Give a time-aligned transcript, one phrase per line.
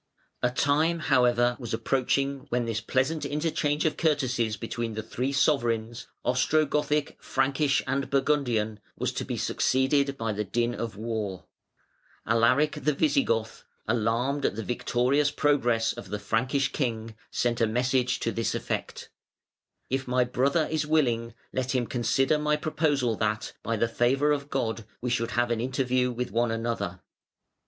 [0.41, 6.07] ]A time, however, was approaching when this pleasant interchange of courtesies between the three sovereigns,
[6.25, 11.43] Ostrogothic, Frankish, and Burgundian, was to be succeeded by the din of wan
[12.25, 18.19] Alaric the Visigoth, alarmed at the victorious progress of the Frankish king, sent a message
[18.21, 19.11] to this effect:
[19.87, 24.49] "If my brother is willing, let him consider my proposal that, by the favour of
[24.49, 27.01] God, we should have an interview with one another".